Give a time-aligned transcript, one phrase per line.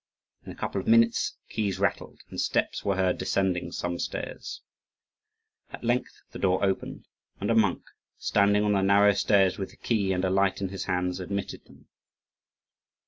[0.47, 4.59] In a couple of minutes, keys rattled, and steps were heard descending some stairs.
[5.69, 7.05] At length the door opened,
[7.39, 7.83] and a monk,
[8.17, 11.65] standing on the narrow stairs with the key and a light in his hands, admitted
[11.65, 11.87] them.